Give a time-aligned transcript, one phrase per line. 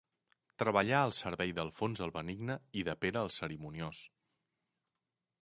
[0.61, 4.03] Treballà al servei d'Alfons el Benigne i de Pere el Cerimoniós.